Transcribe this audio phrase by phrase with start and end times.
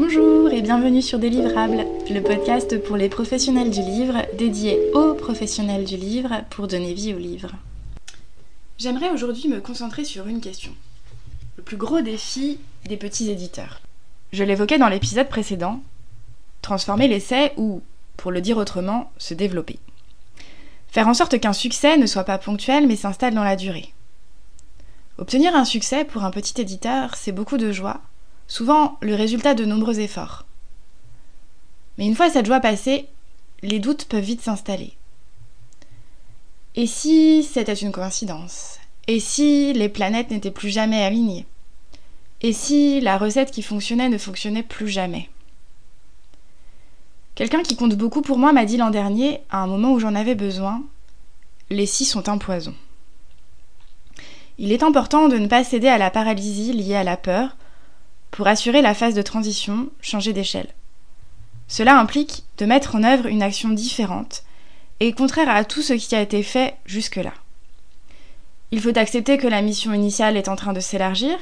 [0.00, 5.84] Bonjour et bienvenue sur Délivrables, le podcast pour les professionnels du livre, dédié aux professionnels
[5.84, 7.50] du livre pour donner vie au livre.
[8.78, 10.70] J'aimerais aujourd'hui me concentrer sur une question.
[11.56, 13.80] Le plus gros défi des petits éditeurs.
[14.32, 15.80] Je l'évoquais dans l'épisode précédent,
[16.62, 17.82] transformer l'essai ou,
[18.16, 19.80] pour le dire autrement, se développer.
[20.86, 23.92] Faire en sorte qu'un succès ne soit pas ponctuel mais s'installe dans la durée.
[25.18, 28.00] Obtenir un succès pour un petit éditeur, c'est beaucoup de joie,
[28.48, 30.44] souvent le résultat de nombreux efforts.
[31.96, 33.06] Mais une fois cette joie passée,
[33.62, 34.94] les doutes peuvent vite s'installer.
[36.74, 38.78] Et si c'était une coïncidence?
[39.06, 41.46] Et si les planètes n'étaient plus jamais alignées?
[42.40, 45.28] Et si la recette qui fonctionnait ne fonctionnait plus jamais?
[47.34, 50.14] Quelqu'un qui compte beaucoup pour moi m'a dit l'an dernier, à un moment où j'en
[50.14, 50.82] avais besoin,
[51.70, 52.74] les si sont un poison.
[54.58, 57.56] Il est important de ne pas céder à la paralysie liée à la peur
[58.30, 60.68] pour assurer la phase de transition, changer d'échelle.
[61.66, 64.42] Cela implique de mettre en œuvre une action différente
[65.00, 67.34] et contraire à tout ce qui a été fait jusque-là.
[68.70, 71.38] Il faut accepter que la mission initiale est en train de s'élargir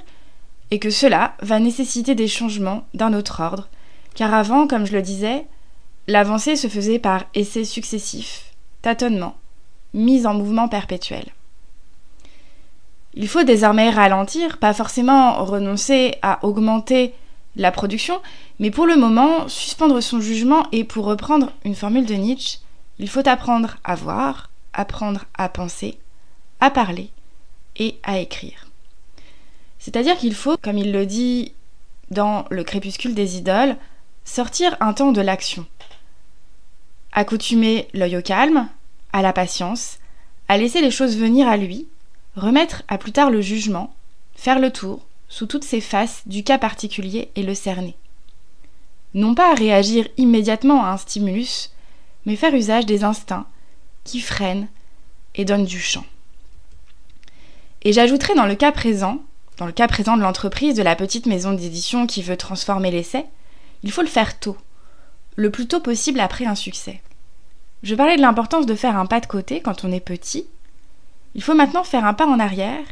[0.71, 3.69] et que cela va nécessiter des changements d'un autre ordre,
[4.15, 5.47] car avant, comme je le disais,
[6.09, 9.37] l'avancée se faisait par essais successifs, tâtonnements,
[9.95, 11.27] mise en mouvement perpétuel.
[13.19, 17.15] Il faut désormais ralentir, pas forcément renoncer à augmenter
[17.57, 18.21] la production,
[18.59, 22.59] mais pour le moment suspendre son jugement et pour reprendre une formule de Nietzsche,
[22.99, 25.99] il faut apprendre à voir, apprendre à penser,
[26.61, 27.09] à parler
[27.79, 28.67] et à écrire.
[29.79, 31.53] C'est-à-dire qu'il faut, comme il le dit
[32.11, 33.77] dans Le crépuscule des idoles,
[34.25, 35.65] sortir un temps de l'action.
[37.13, 38.69] Accoutumer l'œil au calme,
[39.15, 39.99] à la patience,
[40.49, 41.89] à laisser les choses venir à lui,
[42.37, 43.95] remettre à plus tard le jugement,
[44.35, 47.97] faire le tour, sous toutes ses faces, du cas particulier et le cerner.
[49.15, 51.71] Non pas réagir immédiatement à un stimulus,
[52.27, 53.47] mais faire usage des instincts
[54.05, 54.69] qui freinent
[55.35, 56.05] et donnent du champ.
[57.83, 59.23] Et j'ajouterai dans le cas présent,
[59.59, 63.25] dans le cas présent de l'entreprise de la petite maison d'édition qui veut transformer l'essai,
[63.83, 64.57] il faut le faire tôt,
[65.37, 67.01] le plus tôt possible après un succès.
[67.83, 70.47] Je parlais de l'importance de faire un pas de côté quand on est petit,
[71.37, 72.83] il faut maintenant faire un pas en arrière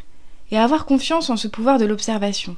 [0.50, 2.56] et avoir confiance en ce pouvoir de l'observation.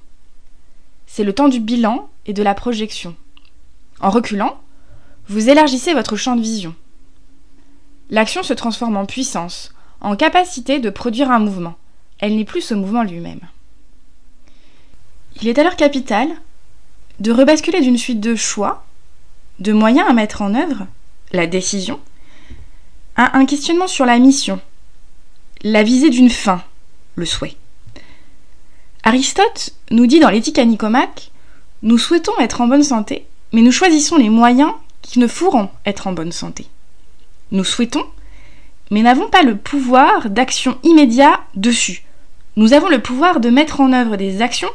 [1.07, 3.15] C'est le temps du bilan et de la projection.
[4.01, 4.59] En reculant,
[5.29, 6.75] vous élargissez votre champ de vision.
[8.11, 11.77] L'action se transforme en puissance, en capacité de produire un mouvement.
[12.19, 13.41] Elle n'est plus ce mouvement lui-même.
[15.41, 16.29] Il est alors capital
[17.21, 18.85] de rebasculer d'une suite de choix,
[19.61, 20.89] de moyens à mettre en œuvre,
[21.31, 22.01] la décision,
[23.15, 24.61] à un questionnement sur la mission,
[25.73, 26.63] la visée d'une fin,
[27.17, 27.57] le souhait.
[29.03, 31.33] Aristote nous dit dans l'éthique à Nicomaque
[31.83, 34.71] Nous souhaitons être en bonne santé, mais nous choisissons les moyens
[35.03, 36.69] qui ne pourront être en bonne santé.
[37.51, 38.05] Nous souhaitons,
[38.93, 42.05] mais n'avons pas le pouvoir d'action immédiat dessus.
[42.55, 44.71] Nous avons le pouvoir de mettre en œuvre des actions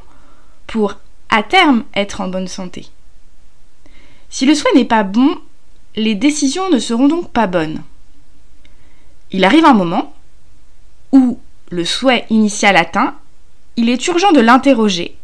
[0.67, 0.95] pour,
[1.29, 2.87] à terme, être en bonne santé.
[4.29, 5.37] Si le souhait n'est pas bon,
[5.95, 7.81] les décisions ne seront donc pas bonnes.
[9.31, 10.13] Il arrive un moment
[11.11, 11.39] où
[11.69, 13.15] le souhait initial atteint,
[13.77, 15.15] il est urgent de l'interroger,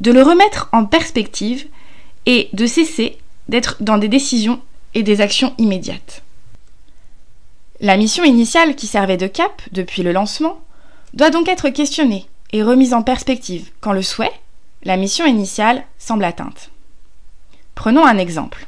[0.00, 1.66] de le remettre en perspective
[2.26, 3.18] et de cesser
[3.48, 4.60] d'être dans des décisions
[4.94, 6.22] et des actions immédiates.
[7.80, 10.60] La mission initiale qui servait de cap depuis le lancement
[11.14, 14.32] doit donc être questionnée et remise en perspective quand le souhait,
[14.84, 16.70] la mission initiale, semble atteinte.
[17.74, 18.66] Prenons un exemple.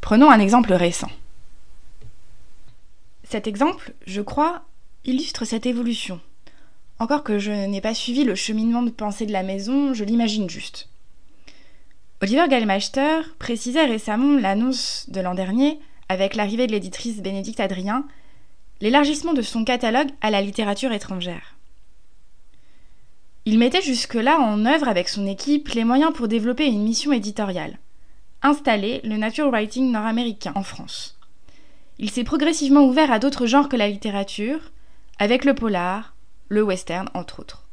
[0.00, 1.10] Prenons un exemple récent.
[3.24, 4.62] Cet exemple, je crois,
[5.04, 6.20] illustre cette évolution.
[6.98, 10.50] Encore que je n'ai pas suivi le cheminement de pensée de la maison, je l'imagine
[10.50, 10.88] juste.
[12.22, 15.80] Oliver Gallmeister précisait récemment l'annonce de l'an dernier,
[16.10, 18.04] avec l'arrivée de l'éditrice Bénédicte Adrien,
[18.82, 21.56] l'élargissement de son catalogue à la littérature étrangère.
[23.46, 27.78] Il mettait jusque-là en œuvre avec son équipe les moyens pour développer une mission éditoriale,
[28.42, 31.18] installer le nature writing nord-américain en France.
[31.98, 34.72] Il s'est progressivement ouvert à d'autres genres que la littérature,
[35.20, 36.14] avec le polar,
[36.48, 37.68] le western, entre autres.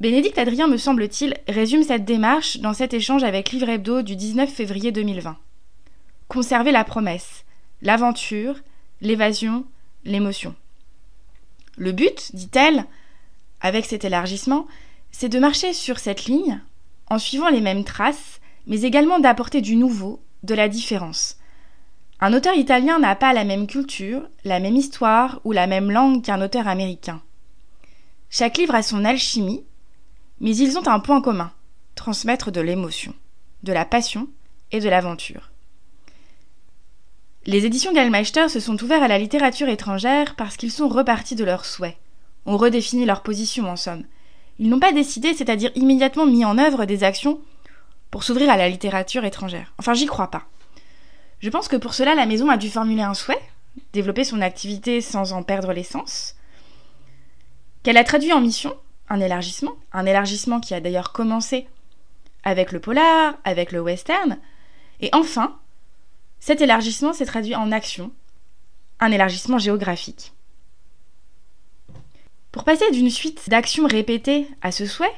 [0.00, 4.52] Bénédicte Adrien, me semble-t-il, résume cette démarche dans cet échange avec Livre Hebdo du 19
[4.52, 5.38] février 2020.
[6.28, 7.44] Conserver la promesse,
[7.82, 8.56] l'aventure,
[9.00, 9.64] l'évasion,
[10.04, 10.56] l'émotion.
[11.78, 12.84] Le but, dit-elle,
[13.60, 14.66] avec cet élargissement,
[15.12, 16.60] c'est de marcher sur cette ligne
[17.08, 21.38] en suivant les mêmes traces, mais également d'apporter du nouveau, de la différence,
[22.20, 26.22] un auteur italien n'a pas la même culture, la même histoire ou la même langue
[26.22, 27.20] qu'un auteur américain.
[28.30, 29.64] Chaque livre a son alchimie,
[30.40, 31.52] mais ils ont un point commun
[31.94, 33.14] transmettre de l'émotion,
[33.62, 34.28] de la passion
[34.70, 35.50] et de l'aventure.
[37.46, 41.44] Les éditions Gallmeister se sont ouverts à la littérature étrangère parce qu'ils sont repartis de
[41.44, 41.96] leurs souhaits,
[42.44, 44.04] ont redéfini leur position en somme.
[44.58, 47.40] Ils n'ont pas décidé, c'est-à-dire immédiatement mis en œuvre des actions
[48.10, 49.72] pour s'ouvrir à la littérature étrangère.
[49.78, 50.44] Enfin, j'y crois pas.
[51.40, 53.40] Je pense que pour cela, la maison a dû formuler un souhait,
[53.92, 56.34] développer son activité sans en perdre l'essence,
[57.82, 58.74] qu'elle a traduit en mission,
[59.08, 61.68] un élargissement, un élargissement qui a d'ailleurs commencé
[62.42, 64.38] avec le polar, avec le western,
[65.00, 65.58] et enfin,
[66.40, 68.12] cet élargissement s'est traduit en action,
[69.00, 70.32] un élargissement géographique.
[72.50, 75.12] Pour passer d'une suite d'actions répétées à ce souhait,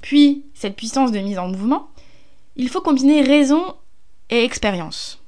[0.00, 1.90] puis cette puissance de mise en mouvement,
[2.56, 3.76] il faut combiner raison
[4.30, 5.19] et expérience.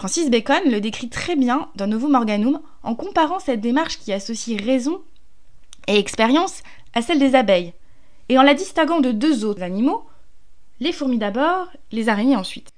[0.00, 4.58] Francis Bacon le décrit très bien dans Novum Morganum en comparant cette démarche qui associe
[4.58, 5.04] raison
[5.88, 6.62] et expérience
[6.94, 7.74] à celle des abeilles,
[8.30, 10.06] et en la distinguant de deux autres animaux,
[10.78, 12.70] les fourmis d'abord, les araignées ensuite.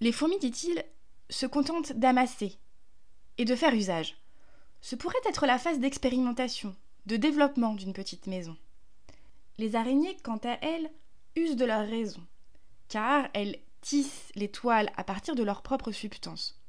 [0.00, 0.84] Les fourmis, dit-il,
[1.30, 2.52] se contentent d'amasser
[3.36, 4.14] et de faire usage.
[4.82, 6.76] Ce pourrait être la phase d'expérimentation,
[7.06, 8.56] de développement d'une petite maison.
[9.58, 10.92] Les araignées, quant à elles,
[11.34, 12.20] usent de leur raison,
[12.88, 16.60] car elles tissent les toiles à partir de leur propre substance.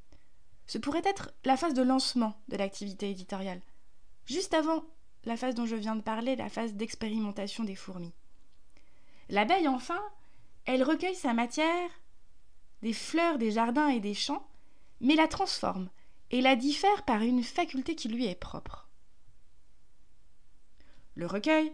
[0.68, 3.62] Ce pourrait être la phase de lancement de l'activité éditoriale,
[4.28, 4.84] juste avant
[5.24, 8.14] la phase dont je viens de parler, la phase d'expérimentation des fourmis.
[9.30, 10.00] L'abeille, enfin,
[10.66, 11.90] elle recueille sa matière
[12.84, 14.48] des fleurs des jardins et des champs,
[15.02, 15.90] mais la transforme
[16.30, 18.88] et la diffère par une faculté qui lui est propre.
[21.16, 21.74] Le recueil,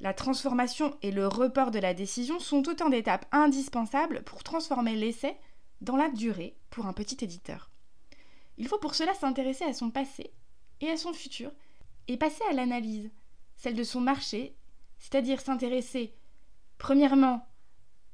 [0.00, 5.36] la transformation et le report de la décision sont autant d'étapes indispensables pour transformer l'essai
[5.80, 7.70] dans la durée pour un petit éditeur.
[8.58, 10.32] Il faut pour cela s'intéresser à son passé
[10.80, 11.50] et à son futur
[12.08, 13.10] et passer à l'analyse,
[13.56, 14.54] celle de son marché,
[14.98, 16.14] c'est-à-dire s'intéresser
[16.78, 17.46] premièrement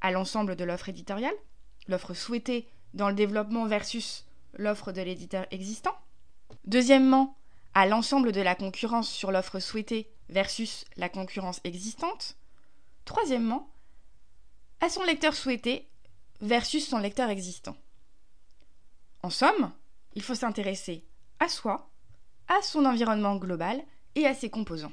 [0.01, 1.35] à l'ensemble de l'offre éditoriale,
[1.89, 5.97] l'offre souhaitée dans le développement versus l'offre de l'éditeur existant.
[6.65, 7.37] Deuxièmement,
[7.75, 12.37] à l'ensemble de la concurrence sur l'offre souhaitée versus la concurrence existante.
[13.05, 13.69] Troisièmement,
[14.81, 15.89] à son lecteur souhaité
[16.41, 17.77] versus son lecteur existant.
[19.23, 19.73] En somme,
[20.15, 21.05] il faut s'intéresser
[21.39, 21.91] à soi,
[22.49, 23.83] à son environnement global
[24.15, 24.93] et à ses composants.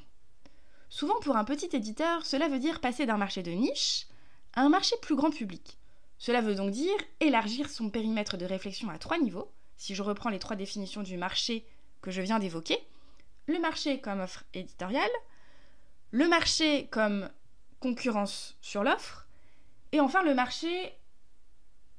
[0.90, 4.08] Souvent pour un petit éditeur, cela veut dire passer d'un marché de niche
[4.54, 5.78] à un marché plus grand public.
[6.18, 10.30] Cela veut donc dire élargir son périmètre de réflexion à trois niveaux, si je reprends
[10.30, 11.66] les trois définitions du marché
[12.02, 12.80] que je viens d'évoquer.
[13.48, 15.10] Le marché comme offre éditoriale,
[16.12, 17.30] le marché comme
[17.80, 19.28] concurrence sur l'offre,
[19.92, 20.94] et enfin le marché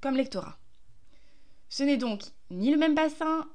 [0.00, 0.58] comme lectorat.
[1.68, 3.48] Ce n'est donc ni le même bassin,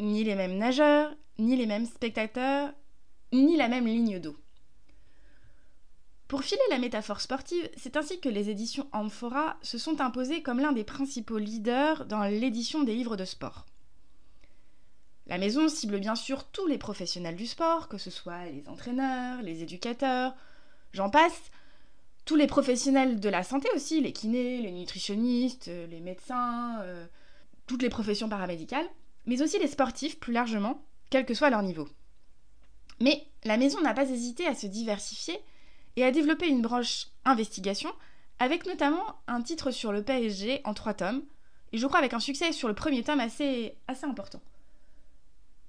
[0.00, 2.72] ni les mêmes nageurs, ni les mêmes spectateurs,
[3.32, 4.36] ni la même ligne d'eau.
[6.28, 10.58] Pour filer la métaphore sportive, c'est ainsi que les éditions Amphora se sont imposées comme
[10.58, 13.66] l'un des principaux leaders dans l'édition des livres de sport.
[15.26, 19.42] La maison cible bien sûr tous les professionnels du sport, que ce soit les entraîneurs,
[19.42, 20.34] les éducateurs,
[20.92, 21.50] j'en passe,
[22.24, 27.06] tous les professionnels de la santé aussi, les kinés, les nutritionnistes, les médecins, euh,
[27.66, 28.86] toutes les professions paramédicales,
[29.26, 31.88] mais aussi les sportifs plus largement, quel que soit leur niveau.
[33.00, 35.38] Mais la maison n'a pas hésité à se diversifier
[35.96, 37.92] et a développé une branche investigation,
[38.38, 41.24] avec notamment un titre sur le PSG en trois tomes,
[41.72, 44.40] et je crois avec un succès sur le premier tome assez important.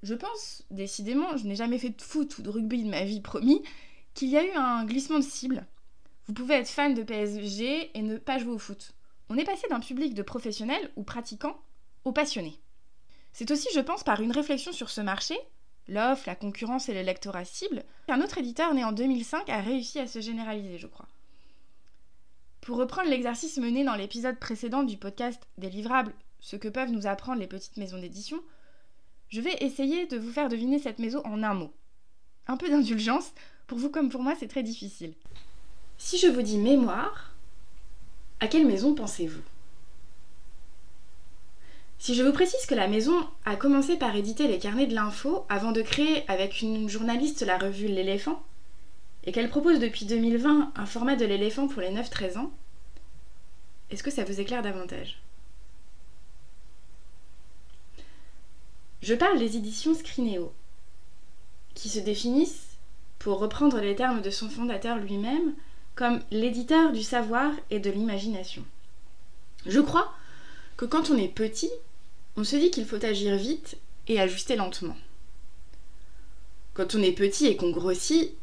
[0.08, 3.20] Je pense, décidément, je n'ai jamais fait de foot ou de rugby de ma vie,
[3.20, 3.62] promis,
[4.14, 5.68] qu'il y a eu un glissement de cible.
[6.28, 8.94] Vous pouvez être fan de PSG et ne pas jouer au foot.
[9.28, 11.60] On est passé d'un public de professionnels ou pratiquants
[12.06, 12.58] aux passionnés.
[13.34, 15.36] C'est aussi, je pense, par une réflexion sur ce marché
[15.90, 20.00] l'offre, la concurrence et le lectorat cible, un autre éditeur né en 2005 a réussi
[20.00, 21.10] à se généraliser, je crois.
[22.62, 27.08] Pour reprendre l'exercice mené dans l'épisode précédent du podcast des livrables, ce que peuvent nous
[27.08, 28.42] apprendre les petites maisons d'édition,
[29.30, 31.74] je vais essayer de vous faire deviner cette maison en un mot.
[32.48, 33.32] Un peu d'indulgence,
[33.68, 35.14] pour vous comme pour moi c'est très difficile.
[35.98, 37.34] Si je vous dis mémoire,
[38.40, 39.42] à quelle maison pensez-vous?
[42.00, 45.46] Si je vous précise que la maison a commencé par éditer les carnets de l'info
[45.50, 48.44] avant de créer avec une journaliste la revue L'éléphant,
[49.24, 52.52] et qu'elle propose depuis 2020 un format de l'éléphant pour les 9-13 ans,
[53.90, 55.18] est-ce que ça vous éclaire davantage?
[59.08, 60.52] Je parle des éditions Scrinéo,
[61.76, 62.76] qui se définissent,
[63.20, 65.54] pour reprendre les termes de son fondateur lui-même,
[65.96, 68.66] comme l'éditeur du savoir et de l'imagination.
[69.66, 70.14] Je crois
[70.76, 71.72] que quand on est petit,
[72.36, 73.78] on se dit qu'il faut agir vite
[74.10, 74.98] et ajuster lentement.
[76.74, 78.34] Quand on est petit et qu'on grossit,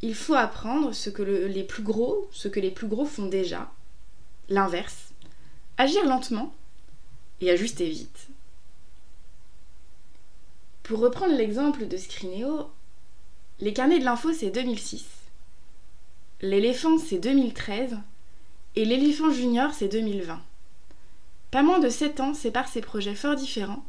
[0.00, 3.70] il faut apprendre ce que les plus gros, ce que les plus gros font déjà,
[4.48, 5.12] l'inverse,
[5.76, 6.54] agir lentement
[7.42, 8.31] et ajuster vite.
[10.92, 12.70] Pour reprendre l'exemple de Scrineo,
[13.60, 15.06] les carnets de l'info c'est 2006,
[16.42, 17.96] l'éléphant c'est 2013
[18.76, 20.38] et l'éléphant junior c'est 2020.
[21.50, 23.86] Pas moins de 7 ans séparent ces projets fort différents,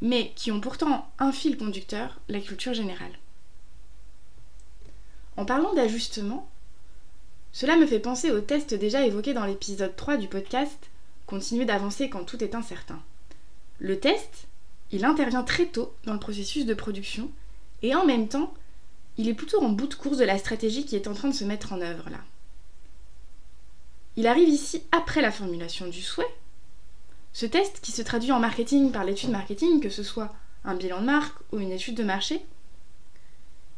[0.00, 3.16] mais qui ont pourtant un fil conducteur, la culture générale.
[5.36, 6.48] En parlant d'ajustement,
[7.52, 10.90] cela me fait penser au test déjà évoqué dans l'épisode 3 du podcast
[11.28, 13.00] Continuer d'avancer quand tout est incertain.
[13.78, 14.48] Le test,
[14.92, 17.30] il intervient très tôt dans le processus de production
[17.82, 18.52] et en même temps,
[19.16, 21.34] il est plutôt en bout de course de la stratégie qui est en train de
[21.34, 22.20] se mettre en œuvre là.
[24.16, 26.34] Il arrive ici après la formulation du souhait.
[27.32, 31.00] Ce test, qui se traduit en marketing par l'étude marketing, que ce soit un bilan
[31.00, 32.42] de marque ou une étude de marché,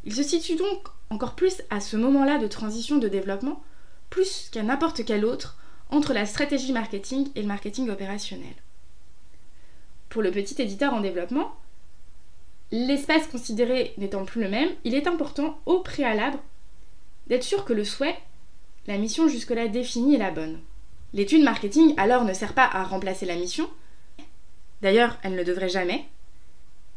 [0.05, 3.63] il se situe donc encore plus à ce moment-là de transition de développement,
[4.11, 5.57] plus qu'à n'importe quel autre,
[5.91, 8.55] entre la stratégie marketing et le marketing opérationnel.
[10.13, 11.57] Pour le petit éditeur en développement,
[12.71, 16.39] l'espace considéré n'étant plus le même, il est important au préalable
[17.29, 18.19] d'être sûr que le souhait,
[18.87, 20.61] la mission jusque-là définie est la bonne.
[21.15, 23.71] L'étude marketing alors ne sert pas à remplacer la mission,
[24.83, 26.05] d'ailleurs elle ne devrait jamais,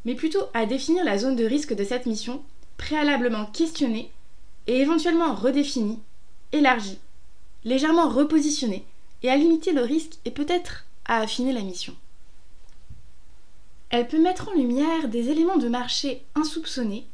[0.04, 2.44] mais plutôt à définir la zone de risque de cette mission
[2.76, 4.12] préalablement questionné
[4.68, 6.02] et éventuellement redéfini,
[6.52, 7.00] élargi,
[7.64, 8.84] légèrement repositionné
[9.24, 11.96] et à limiter le risque et peut-être à affiner la mission.
[13.90, 17.08] Elle peut mettre en lumière des éléments de marché insoupçonnés,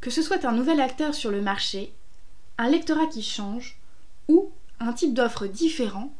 [0.00, 1.92] que ce soit un nouvel acteur sur le marché,
[2.58, 3.78] un lectorat qui change
[4.28, 4.50] ou
[4.80, 6.12] un type d'offre différent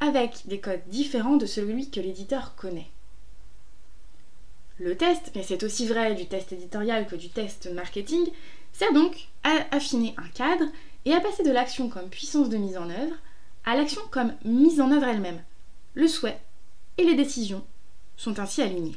[0.00, 2.90] avec des codes différents de celui que l'éditeur connaît.
[4.78, 8.26] Le test, mais c'est aussi vrai du test éditorial que du test marketing,
[8.72, 10.64] sert donc à affiner un cadre
[11.04, 13.14] et à passer de l'action comme puissance de mise en œuvre
[13.64, 15.42] à l'action comme mise en œuvre elle-même.
[15.94, 16.40] Le souhait
[16.96, 17.64] et les décisions
[18.16, 18.96] sont ainsi alignés.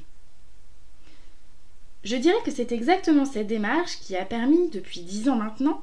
[2.04, 5.82] Je dirais que c'est exactement cette démarche qui a permis, depuis dix ans maintenant,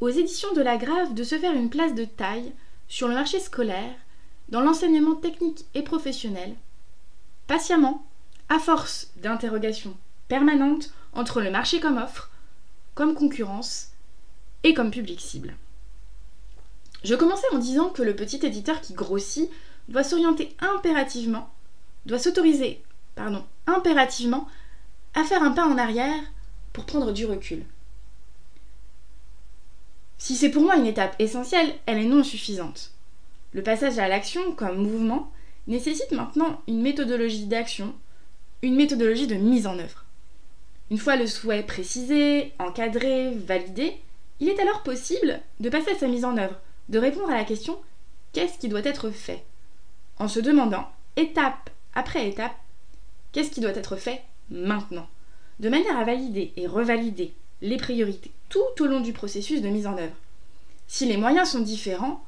[0.00, 2.52] aux éditions de la Grave de se faire une place de taille
[2.88, 3.94] sur le marché scolaire,
[4.48, 6.54] dans l'enseignement technique et professionnel,
[7.46, 8.04] patiemment
[8.48, 9.96] à force d'interrogations
[10.28, 12.30] permanentes entre le marché comme offre,
[12.94, 13.90] comme concurrence
[14.64, 15.54] et comme public cible.
[17.04, 19.50] Je commençais en disant que le petit éditeur qui grossit
[19.88, 21.50] doit s'orienter impérativement,
[22.06, 22.82] doit s'autoriser,
[23.14, 24.48] pardon, impérativement
[25.14, 26.22] à faire un pas en arrière
[26.72, 27.64] pour prendre du recul.
[30.18, 32.92] Si c'est pour moi une étape essentielle, elle est non suffisante.
[33.52, 35.32] Le passage à l'action comme mouvement
[35.66, 37.94] nécessite maintenant une méthodologie d'action
[38.62, 40.04] une méthodologie de mise en œuvre.
[40.90, 43.96] Une fois le souhait précisé, encadré, validé,
[44.38, 47.44] il est alors possible de passer à sa mise en œuvre, de répondre à la
[47.44, 47.78] question
[48.32, 49.44] qu'est-ce qui doit être fait?
[50.18, 52.54] En se demandant, étape après étape,
[53.32, 54.22] qu'est-ce qui doit être fait?
[54.50, 55.08] Maintenant
[55.58, 59.86] De manière à valider et revalider les priorités tout au long du processus de mise
[59.86, 60.16] en œuvre.
[60.88, 62.24] Si les moyens sont différents,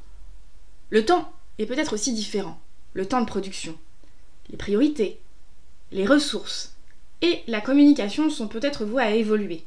[0.91, 2.59] le temps est peut-être aussi différent,
[2.93, 3.77] le temps de production.
[4.51, 5.19] Les priorités,
[5.91, 6.75] les ressources
[7.23, 9.65] et la communication sont peut-être vouées à évoluer.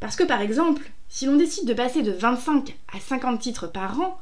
[0.00, 4.00] Parce que par exemple, si l'on décide de passer de 25 à 50 titres par
[4.00, 4.20] an,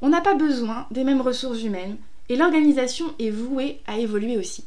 [0.00, 1.98] on n'a pas besoin des mêmes ressources humaines
[2.28, 4.64] et l'organisation est vouée à évoluer aussi.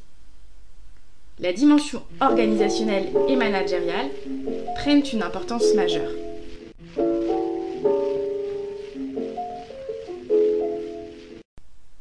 [1.39, 4.09] La dimension organisationnelle et managériale
[4.75, 6.11] prennent une importance majeure.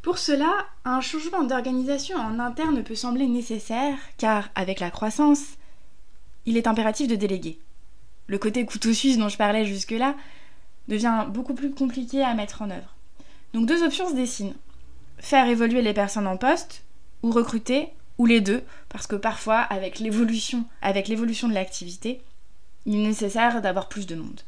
[0.03, 5.43] Pour cela, un changement d'organisation en interne peut sembler nécessaire, car avec la croissance,
[6.45, 7.59] il est impératif de déléguer.
[8.27, 10.15] Le côté couteau suisse dont je parlais jusque-là
[10.89, 12.95] devient beaucoup plus compliqué à mettre en œuvre.
[13.55, 14.57] Donc deux options se dessinent.
[15.19, 16.83] Faire évoluer les personnes en poste,
[17.23, 17.89] ou recruter,
[18.23, 22.23] ou les deux, parce que parfois, avec l'évolution, avec l'évolution de l'activité,
[22.87, 24.43] il est nécessaire d'avoir plus de monde.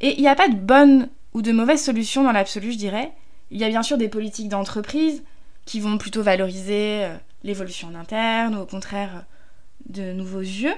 [0.00, 3.12] Et il n'y a pas de bonne ou de mauvaise solution dans l'absolu, je dirais,
[3.50, 5.22] il y a bien sûr des politiques d'entreprise
[5.66, 7.14] qui vont plutôt valoriser euh,
[7.44, 9.20] l'évolution en interne ou au contraire euh,
[9.90, 10.74] de nouveaux yeux.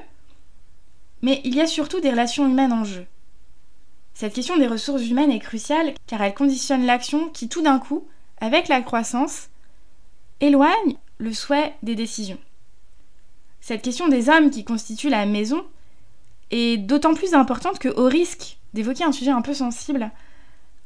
[1.23, 3.07] Mais il y a surtout des relations humaines en jeu.
[4.15, 8.09] Cette question des ressources humaines est cruciale car elle conditionne l'action qui tout d'un coup,
[8.41, 9.49] avec la croissance,
[10.41, 12.39] éloigne le souhait des décisions.
[13.61, 15.63] Cette question des hommes qui constituent la maison
[16.51, 20.11] est d'autant plus importante que, au risque d'évoquer un sujet un peu sensible,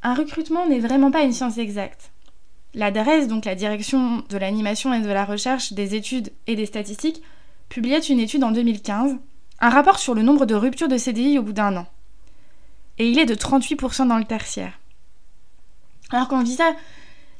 [0.02, 2.10] un recrutement n'est vraiment pas une science exacte.
[2.74, 6.66] La DARES, donc la Direction de l'animation et de la recherche des études et des
[6.66, 7.22] statistiques,
[7.68, 9.16] publiait une étude en 2015,
[9.60, 11.86] un rapport sur le nombre de ruptures de CDI au bout d'un an.
[12.98, 14.78] et il est de 38% dans le tertiaire.
[16.10, 16.74] Alors quand on dit ça,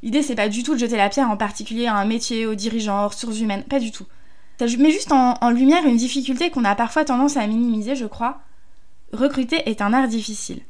[0.04, 2.54] l'idée c'est pas du tout de jeter la pierre en particulier à un métier, aux
[2.54, 4.06] dirigeants, aux ressources humaines, pas du tout.
[4.58, 8.40] Ça met juste en, lumière une difficulté qu'on a parfois tendance à minimiser, je crois.
[9.12, 10.60] Recruter est un art difficile.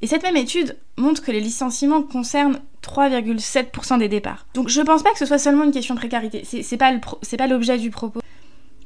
[0.00, 4.46] Et cette même étude montre que les licenciements concernent 3,7% des départs.
[4.54, 7.76] Donc je pense pas que ce soit seulement une question de précarité, c'est pas l'objet
[7.76, 8.20] du propos.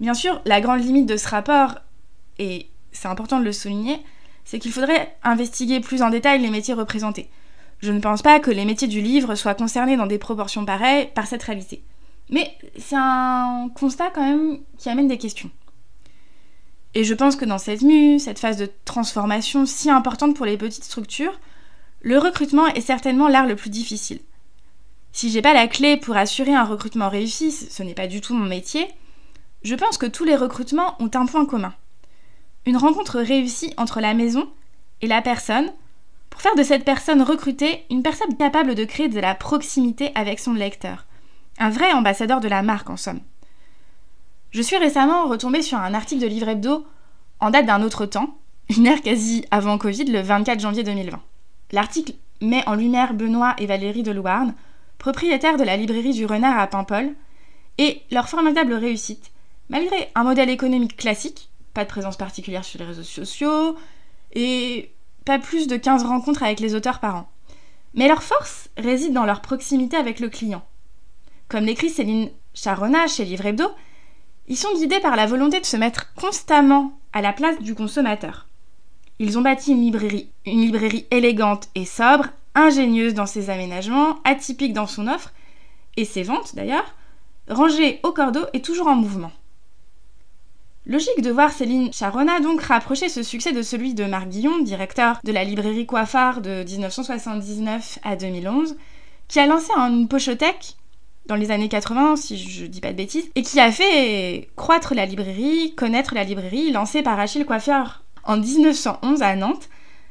[0.00, 1.76] Bien sûr, la grande limite de ce rapport,
[2.38, 4.00] et c'est important de le souligner,
[4.44, 7.28] c'est qu'il faudrait investiguer plus en détail les métiers représentés.
[7.82, 11.10] Je ne pense pas que les métiers du livre soient concernés dans des proportions pareilles
[11.14, 11.82] par cette réalité.
[12.30, 15.50] Mais c'est un constat quand même qui amène des questions.
[16.94, 20.56] Et je pense que dans cette mue, cette phase de transformation si importante pour les
[20.56, 21.40] petites structures,
[22.02, 24.20] le recrutement est certainement l'art le plus difficile.
[25.12, 28.34] Si j'ai pas la clé pour assurer un recrutement réussi, ce n'est pas du tout
[28.34, 28.86] mon métier,
[29.62, 31.74] je pense que tous les recrutements ont un point commun.
[32.64, 34.48] Une rencontre réussie entre la maison
[35.00, 35.72] et la personne
[36.32, 40.40] pour faire de cette personne recrutée une personne capable de créer de la proximité avec
[40.40, 41.04] son lecteur.
[41.58, 43.20] Un vrai ambassadeur de la marque en somme.
[44.50, 46.86] Je suis récemment retombée sur un article de Livre Hebdo
[47.38, 48.38] en date d'un autre temps,
[48.74, 51.20] une ère quasi avant Covid, le 24 janvier 2020.
[51.72, 54.54] L'article met en lumière Benoît et Valérie de Louarn,
[54.96, 57.14] propriétaires de la librairie du Renard à Paimpol,
[57.76, 59.32] et leur formidable réussite,
[59.68, 63.76] malgré un modèle économique classique, pas de présence particulière sur les réseaux sociaux,
[64.34, 64.92] et
[65.24, 67.28] pas plus de 15 rencontres avec les auteurs par an.
[67.94, 70.62] Mais leur force réside dans leur proximité avec le client.
[71.48, 73.66] Comme l'écrit Céline Charona chez Livre Hebdo,
[74.48, 78.48] ils sont guidés par la volonté de se mettre constamment à la place du consommateur.
[79.18, 84.72] Ils ont bâti une librairie, une librairie élégante et sobre, ingénieuse dans ses aménagements, atypique
[84.72, 85.32] dans son offre,
[85.96, 86.94] et ses ventes d'ailleurs,
[87.48, 89.32] rangée au cordeau et toujours en mouvement.
[90.84, 95.20] Logique de voir Céline Charona donc rapprocher ce succès de celui de Marc Guillon, directeur
[95.22, 98.76] de la librairie Coiffard de 1979 à 2011,
[99.28, 100.76] qui a lancé une pochothèque
[101.26, 104.92] dans les années 80, si je dis pas de bêtises, et qui a fait croître
[104.92, 109.68] la librairie, connaître la librairie, lancée par Achille Coiffeur en 1911 à Nantes,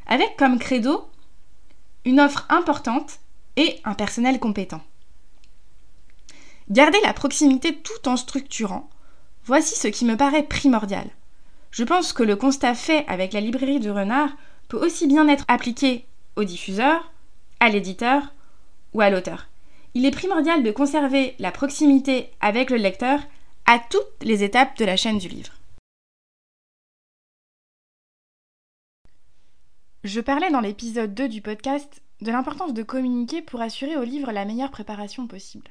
[0.08, 1.06] avec comme credo
[2.06, 3.20] une offre importante
[3.58, 4.82] et un personnel compétent.
[6.70, 8.90] Garder la proximité tout en structurant,
[9.52, 11.08] voici ce qui me paraît primordial.
[11.72, 14.32] Je pense que le constat fait avec la librairie du renard
[14.68, 17.12] peut aussi bien être appliqué au diffuseur,
[17.60, 18.34] à l'éditeur
[18.94, 19.48] ou à l'auteur
[19.94, 23.20] il est primordial de conserver la proximité avec le lecteur
[23.66, 25.54] à toutes les étapes de la chaîne du livre.
[30.04, 34.32] Je parlais dans l'épisode 2 du podcast de l'importance de communiquer pour assurer au livre
[34.32, 35.70] la meilleure préparation possible.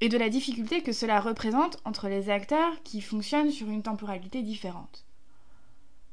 [0.00, 4.42] Et de la difficulté que cela représente entre les acteurs qui fonctionnent sur une temporalité
[4.42, 5.06] différente.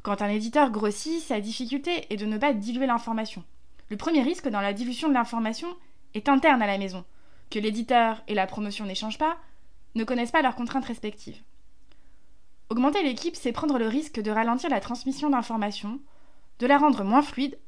[0.03, 3.43] Quand un éditeur grossit, sa difficulté est de ne pas diluer l'information.
[3.89, 5.67] Le premier risque dans la dilution de l'information
[6.13, 7.03] est interne à la maison,
[7.49, 9.37] que l'éditeur et la promotion n'échangent pas,
[9.95, 11.41] ne connaissent pas leurs contraintes respectives.
[12.69, 15.99] Augmenter l'équipe, c'est prendre le risque de ralentir la transmission d'informations,
[16.59, 17.59] de la rendre moins fluide,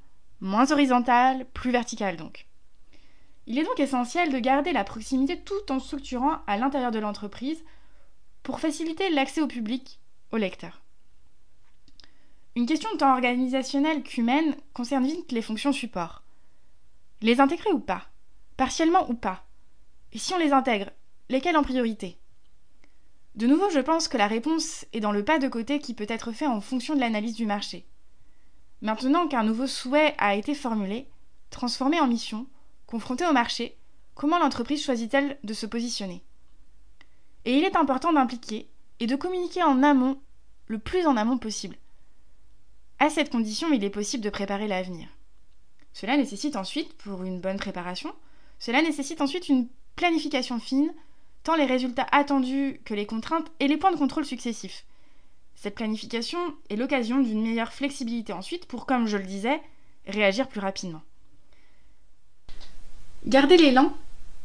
[0.41, 2.47] moins horizontale, plus verticale donc.
[3.47, 7.63] Il est donc essentiel de garder la proximité tout en structurant à l'intérieur de l'entreprise
[8.43, 9.99] pour faciliter l'accès au public,
[10.31, 10.81] au lecteur.
[12.55, 16.23] Une question tant organisationnelle qu'humaine concerne vite les fonctions support.
[17.21, 18.05] Les intégrer ou pas?
[18.57, 19.45] Partiellement ou pas?
[20.13, 20.89] Et si on les intègre,
[21.29, 22.17] lesquelles en priorité?
[23.35, 26.05] De nouveau, je pense que la réponse est dans le pas de côté qui peut
[26.07, 27.85] être fait en fonction de l'analyse du marché.
[28.81, 31.09] Maintenant qu'un nouveau souhait a été formulé,
[31.49, 32.47] transformé en mission,
[32.87, 33.77] confronté au marché,
[34.13, 36.23] comment l'entreprise choisit-elle de se positionner?
[37.45, 38.69] Et il est important d'impliquer
[38.99, 40.19] et de communiquer en amont,
[40.67, 41.77] le plus en amont possible.
[42.99, 45.07] À cette condition, il est possible de préparer l'avenir.
[45.93, 48.13] Cela nécessite ensuite, pour une bonne préparation,
[48.59, 50.93] cela nécessite ensuite une planification fine,
[51.43, 54.85] tant les résultats attendus que les contraintes et les points de contrôle successifs.
[55.55, 59.61] Cette planification est l'occasion d'une meilleure flexibilité ensuite pour, comme je le disais,
[60.07, 61.01] réagir plus rapidement.
[63.27, 63.91] Garder l'élan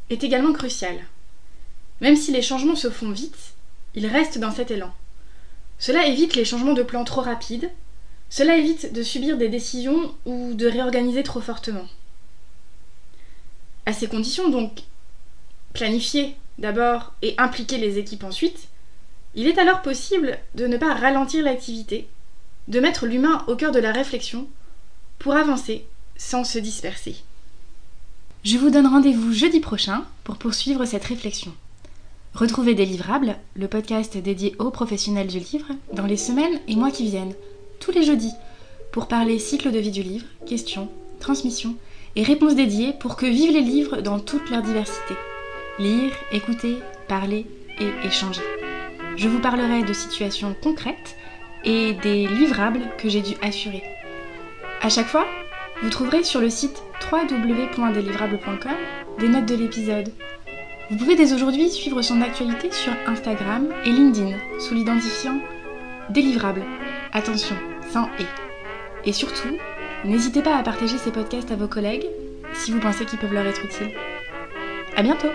[0.09, 0.97] est également crucial.
[2.01, 3.53] Même si les changements se font vite,
[3.95, 4.91] ils restent dans cet élan.
[5.79, 7.71] Cela évite les changements de plan trop rapides,
[8.31, 11.87] cela évite de subir des décisions ou de réorganiser trop fortement.
[13.85, 14.81] À ces conditions, donc,
[15.75, 18.69] planifier d'abord et impliquer les équipes ensuite,
[19.35, 22.09] il est alors possible de ne pas ralentir l'activité,
[22.69, 24.49] de mettre l'humain au cœur de la réflexion
[25.19, 25.85] pour avancer
[26.17, 27.17] sans se disperser.
[28.43, 31.53] Je vous donne rendez-vous jeudi prochain pour poursuivre cette réflexion.
[32.33, 37.05] Retrouvez Délivrable, le podcast dédié aux professionnels du livre, dans les semaines et mois qui
[37.05, 37.35] viennent,
[37.81, 38.33] tous les jeudis,
[38.93, 41.75] pour parler cycle de vie du livre, questions, transmission
[42.17, 45.15] et réponses dédiées pour que vivent les livres dans toute leur diversité.
[45.79, 47.45] Lire, écouter, parler
[47.79, 48.43] et échanger.
[49.17, 51.17] Je vous parlerai de situations concrètes
[51.65, 53.83] et des livrables que j'ai dû assurer.
[54.81, 55.27] À chaque fois,
[55.83, 58.77] vous trouverez sur le site www.delivrables.com
[59.19, 60.13] des notes de l'épisode.
[60.91, 65.41] Vous pouvez dès aujourd'hui suivre son actualité sur Instagram et LinkedIn sous l'identifiant
[66.11, 66.65] Délivrable.
[67.13, 67.57] Attention,
[67.93, 69.09] sans et.
[69.09, 69.57] Et surtout,
[70.05, 72.07] n'hésitez pas à partager ces podcasts à vos collègues
[72.53, 73.95] si vous pensez qu'ils peuvent leur être utiles.
[74.97, 75.29] À bientôt!